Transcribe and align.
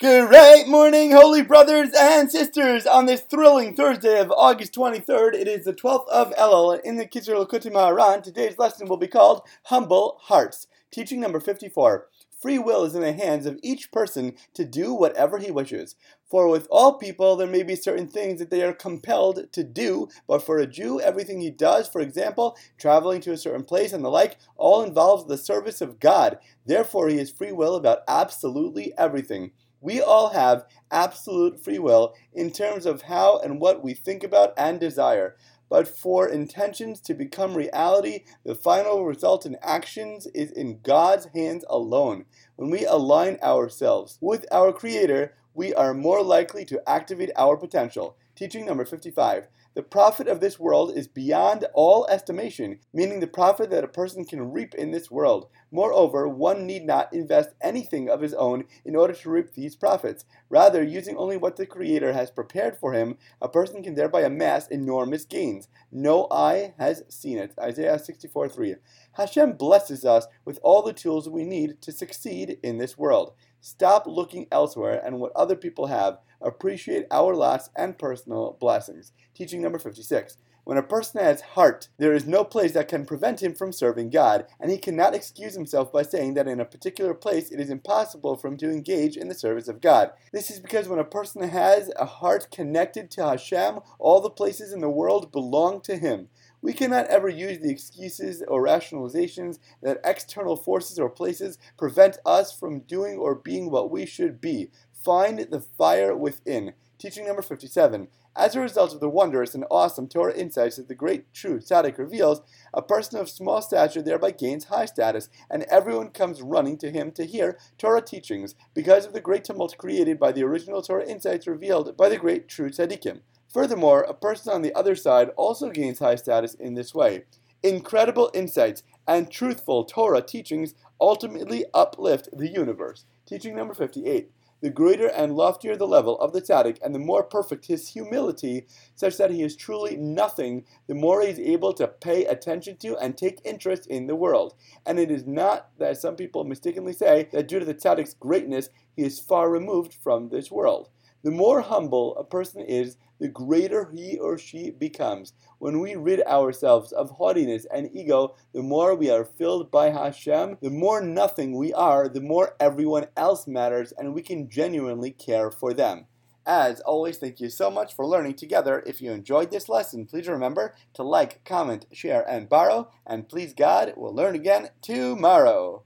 Great 0.00 0.66
morning, 0.66 1.10
holy 1.10 1.42
brothers 1.42 1.90
and 1.94 2.32
sisters, 2.32 2.86
on 2.86 3.04
this 3.04 3.20
thrilling 3.20 3.76
Thursday 3.76 4.18
of 4.18 4.32
August 4.34 4.72
23rd. 4.72 5.34
It 5.34 5.46
is 5.46 5.66
the 5.66 5.74
12th 5.74 6.08
of 6.08 6.34
Elul 6.36 6.80
in 6.80 6.96
the 6.96 7.04
Kitzur 7.04 7.34
Likutei 7.34 7.70
Moharan. 7.70 8.22
Today's 8.22 8.58
lesson 8.58 8.88
will 8.88 8.96
be 8.96 9.06
called 9.06 9.42
Humble 9.64 10.16
Hearts. 10.22 10.68
Teaching 10.90 11.20
number 11.20 11.38
54. 11.38 12.08
Free 12.30 12.58
will 12.58 12.84
is 12.84 12.94
in 12.94 13.02
the 13.02 13.12
hands 13.12 13.44
of 13.44 13.58
each 13.62 13.92
person 13.92 14.36
to 14.54 14.64
do 14.64 14.94
whatever 14.94 15.36
he 15.36 15.50
wishes. 15.50 15.96
For 16.30 16.48
with 16.48 16.66
all 16.70 16.94
people, 16.94 17.36
there 17.36 17.46
may 17.46 17.62
be 17.62 17.76
certain 17.76 18.08
things 18.08 18.38
that 18.38 18.48
they 18.48 18.62
are 18.62 18.72
compelled 18.72 19.52
to 19.52 19.62
do, 19.62 20.08
but 20.26 20.42
for 20.42 20.56
a 20.56 20.66
Jew, 20.66 20.98
everything 20.98 21.42
he 21.42 21.50
does, 21.50 21.86
for 21.86 22.00
example, 22.00 22.56
traveling 22.78 23.20
to 23.20 23.32
a 23.32 23.36
certain 23.36 23.64
place 23.64 23.92
and 23.92 24.02
the 24.02 24.08
like, 24.08 24.38
all 24.56 24.82
involves 24.82 25.26
the 25.26 25.36
service 25.36 25.82
of 25.82 26.00
God. 26.00 26.38
Therefore, 26.64 27.08
he 27.08 27.18
has 27.18 27.30
free 27.30 27.52
will 27.52 27.74
about 27.74 27.98
absolutely 28.08 28.94
everything. 28.96 29.50
We 29.80 30.00
all 30.02 30.30
have 30.30 30.66
absolute 30.90 31.62
free 31.62 31.78
will 31.78 32.14
in 32.32 32.50
terms 32.50 32.84
of 32.84 33.02
how 33.02 33.38
and 33.38 33.60
what 33.60 33.82
we 33.82 33.94
think 33.94 34.22
about 34.22 34.52
and 34.58 34.78
desire. 34.78 35.36
But 35.70 35.88
for 35.88 36.28
intentions 36.28 37.00
to 37.02 37.14
become 37.14 37.56
reality, 37.56 38.24
the 38.44 38.54
final 38.54 39.06
result 39.06 39.46
in 39.46 39.56
actions 39.62 40.26
is 40.34 40.50
in 40.50 40.80
God's 40.82 41.26
hands 41.26 41.64
alone. 41.70 42.26
When 42.56 42.70
we 42.70 42.84
align 42.84 43.38
ourselves 43.42 44.18
with 44.20 44.44
our 44.50 44.72
Creator, 44.72 45.34
we 45.54 45.72
are 45.72 45.94
more 45.94 46.22
likely 46.22 46.64
to 46.66 46.82
activate 46.88 47.30
our 47.36 47.56
potential. 47.56 48.16
Teaching 48.40 48.64
number 48.64 48.86
55. 48.86 49.48
The 49.74 49.82
profit 49.82 50.26
of 50.26 50.40
this 50.40 50.58
world 50.58 50.96
is 50.96 51.06
beyond 51.06 51.66
all 51.74 52.06
estimation, 52.06 52.78
meaning 52.90 53.20
the 53.20 53.26
profit 53.26 53.68
that 53.68 53.84
a 53.84 53.88
person 53.88 54.24
can 54.24 54.50
reap 54.50 54.74
in 54.74 54.92
this 54.92 55.10
world. 55.10 55.50
Moreover, 55.70 56.26
one 56.26 56.66
need 56.66 56.86
not 56.86 57.12
invest 57.12 57.50
anything 57.60 58.08
of 58.08 58.22
his 58.22 58.32
own 58.32 58.64
in 58.82 58.96
order 58.96 59.12
to 59.12 59.30
reap 59.30 59.52
these 59.52 59.76
profits. 59.76 60.24
Rather, 60.48 60.82
using 60.82 61.18
only 61.18 61.36
what 61.36 61.56
the 61.56 61.66
Creator 61.66 62.14
has 62.14 62.30
prepared 62.30 62.78
for 62.78 62.94
him, 62.94 63.18
a 63.42 63.48
person 63.48 63.82
can 63.82 63.94
thereby 63.94 64.22
amass 64.22 64.68
enormous 64.68 65.26
gains. 65.26 65.68
No 65.92 66.26
eye 66.30 66.72
has 66.78 67.02
seen 67.10 67.36
it. 67.36 67.52
Isaiah 67.60 67.98
64 67.98 68.48
3. 68.48 68.76
Hashem 69.12 69.52
blesses 69.58 70.02
us 70.06 70.26
with 70.46 70.58
all 70.62 70.80
the 70.80 70.94
tools 70.94 71.28
we 71.28 71.44
need 71.44 71.82
to 71.82 71.92
succeed 71.92 72.56
in 72.62 72.78
this 72.78 72.96
world. 72.96 73.34
Stop 73.60 74.06
looking 74.06 74.46
elsewhere 74.50 75.02
and 75.04 75.20
what 75.20 75.32
other 75.36 75.56
people 75.56 75.88
have. 75.88 76.18
Appreciate 76.42 77.06
our 77.10 77.34
lots 77.34 77.70
and 77.76 77.98
personal 77.98 78.56
blessings. 78.58 79.12
Teaching 79.34 79.60
number 79.60 79.78
56. 79.78 80.38
When 80.64 80.78
a 80.78 80.82
person 80.82 81.20
has 81.20 81.40
heart, 81.40 81.88
there 81.98 82.12
is 82.12 82.26
no 82.26 82.44
place 82.44 82.72
that 82.72 82.86
can 82.86 83.04
prevent 83.04 83.42
him 83.42 83.54
from 83.54 83.72
serving 83.72 84.10
God, 84.10 84.46
and 84.60 84.70
he 84.70 84.78
cannot 84.78 85.14
excuse 85.14 85.54
himself 85.54 85.92
by 85.92 86.02
saying 86.02 86.34
that 86.34 86.46
in 86.46 86.60
a 86.60 86.64
particular 86.64 87.14
place 87.14 87.50
it 87.50 87.58
is 87.58 87.70
impossible 87.70 88.36
for 88.36 88.48
him 88.48 88.56
to 88.58 88.70
engage 88.70 89.16
in 89.16 89.28
the 89.28 89.34
service 89.34 89.68
of 89.68 89.80
God. 89.80 90.12
This 90.32 90.50
is 90.50 90.60
because 90.60 90.86
when 90.86 90.98
a 90.98 91.04
person 91.04 91.48
has 91.48 91.90
a 91.96 92.04
heart 92.04 92.50
connected 92.52 93.10
to 93.12 93.26
Hashem, 93.26 93.80
all 93.98 94.20
the 94.20 94.30
places 94.30 94.72
in 94.72 94.80
the 94.80 94.90
world 94.90 95.32
belong 95.32 95.80
to 95.82 95.96
him. 95.96 96.28
We 96.62 96.74
cannot 96.74 97.06
ever 97.06 97.28
use 97.28 97.58
the 97.58 97.70
excuses 97.70 98.42
or 98.46 98.62
rationalizations 98.62 99.58
that 99.82 100.00
external 100.04 100.56
forces 100.56 100.98
or 100.98 101.08
places 101.08 101.58
prevent 101.78 102.18
us 102.26 102.52
from 102.52 102.80
doing 102.80 103.16
or 103.16 103.34
being 103.34 103.70
what 103.70 103.90
we 103.90 104.04
should 104.04 104.42
be. 104.42 104.70
Find 105.04 105.38
the 105.50 105.60
fire 105.60 106.14
within. 106.14 106.74
Teaching 106.98 107.26
number 107.26 107.40
57. 107.40 108.08
As 108.36 108.54
a 108.54 108.60
result 108.60 108.92
of 108.92 109.00
the 109.00 109.08
wondrous 109.08 109.54
and 109.54 109.64
awesome 109.70 110.06
Torah 110.08 110.36
insights 110.36 110.76
that 110.76 110.88
the 110.88 110.94
great 110.94 111.32
true 111.32 111.58
Tzaddik 111.58 111.96
reveals, 111.96 112.42
a 112.74 112.82
person 112.82 113.18
of 113.18 113.30
small 113.30 113.62
stature 113.62 114.02
thereby 114.02 114.30
gains 114.30 114.64
high 114.64 114.84
status, 114.84 115.30
and 115.50 115.64
everyone 115.64 116.10
comes 116.10 116.42
running 116.42 116.76
to 116.78 116.90
him 116.90 117.12
to 117.12 117.24
hear 117.24 117.58
Torah 117.78 118.02
teachings 118.02 118.54
because 118.74 119.06
of 119.06 119.14
the 119.14 119.22
great 119.22 119.42
tumult 119.42 119.76
created 119.78 120.18
by 120.18 120.32
the 120.32 120.44
original 120.44 120.82
Torah 120.82 121.06
insights 121.06 121.46
revealed 121.46 121.96
by 121.96 122.10
the 122.10 122.18
great 122.18 122.46
true 122.46 122.68
Tzaddikim. 122.68 123.20
Furthermore, 123.52 124.02
a 124.02 124.14
person 124.14 124.52
on 124.52 124.62
the 124.62 124.74
other 124.74 124.94
side 124.94 125.30
also 125.36 125.70
gains 125.70 125.98
high 125.98 126.14
status 126.14 126.54
in 126.54 126.74
this 126.74 126.94
way. 126.94 127.24
Incredible 127.62 128.30
insights 128.34 128.82
and 129.08 129.30
truthful 129.30 129.84
Torah 129.84 130.22
teachings 130.22 130.74
ultimately 131.00 131.64
uplift 131.74 132.28
the 132.32 132.48
universe. 132.48 133.06
Teaching 133.26 133.56
number 133.56 133.74
58. 133.74 134.30
The 134.60 134.70
greater 134.70 135.06
and 135.06 135.34
loftier 135.34 135.76
the 135.76 135.86
level 135.86 136.18
of 136.20 136.32
the 136.32 136.42
tzaddik, 136.42 136.78
and 136.82 136.94
the 136.94 136.98
more 136.98 137.22
perfect 137.22 137.66
his 137.66 137.88
humility, 137.88 138.66
such 138.94 139.16
that 139.16 139.30
he 139.30 139.42
is 139.42 139.56
truly 139.56 139.96
nothing, 139.96 140.64
the 140.86 140.94
more 140.94 141.22
he 141.22 141.28
is 141.28 141.38
able 141.38 141.72
to 141.74 141.88
pay 141.88 142.26
attention 142.26 142.76
to 142.78 142.96
and 142.98 143.16
take 143.16 143.40
interest 143.44 143.86
in 143.86 144.06
the 144.06 144.16
world. 144.16 144.54
And 144.84 144.98
it 144.98 145.10
is 145.10 145.26
not 145.26 145.70
that 145.78 145.96
some 145.96 146.16
people 146.16 146.44
mistakenly 146.44 146.92
say 146.92 147.28
that 147.32 147.48
due 147.48 147.58
to 147.58 147.64
the 147.64 147.74
tzaddik's 147.74 148.14
greatness, 148.14 148.68
he 148.94 149.04
is 149.04 149.18
far 149.18 149.50
removed 149.50 149.94
from 149.94 150.28
this 150.28 150.50
world. 150.50 150.90
The 151.22 151.30
more 151.30 151.60
humble 151.60 152.16
a 152.16 152.24
person 152.24 152.62
is, 152.62 152.96
the 153.18 153.28
greater 153.28 153.90
he 153.92 154.18
or 154.18 154.38
she 154.38 154.70
becomes. 154.70 155.34
When 155.58 155.80
we 155.80 155.94
rid 155.94 156.22
ourselves 156.22 156.90
of 156.92 157.10
haughtiness 157.10 157.66
and 157.72 157.90
ego, 157.94 158.34
the 158.54 158.62
more 158.62 158.94
we 158.94 159.10
are 159.10 159.24
filled 159.24 159.70
by 159.70 159.90
Hashem, 159.90 160.56
the 160.62 160.70
more 160.70 161.02
nothing 161.02 161.56
we 161.56 161.74
are, 161.74 162.08
the 162.08 162.22
more 162.22 162.56
everyone 162.58 163.08
else 163.16 163.46
matters, 163.46 163.92
and 163.92 164.14
we 164.14 164.22
can 164.22 164.48
genuinely 164.48 165.10
care 165.10 165.50
for 165.50 165.74
them. 165.74 166.06
As 166.46 166.80
always, 166.80 167.18
thank 167.18 167.38
you 167.38 167.50
so 167.50 167.70
much 167.70 167.94
for 167.94 168.06
learning 168.06 168.34
together. 168.34 168.82
If 168.86 169.02
you 169.02 169.12
enjoyed 169.12 169.50
this 169.50 169.68
lesson, 169.68 170.06
please 170.06 170.26
remember 170.26 170.74
to 170.94 171.02
like, 171.02 171.44
comment, 171.44 171.84
share, 171.92 172.28
and 172.28 172.48
borrow. 172.48 172.90
And 173.06 173.28
please 173.28 173.52
God, 173.52 173.92
we'll 173.96 174.14
learn 174.14 174.34
again 174.34 174.70
tomorrow. 174.80 175.84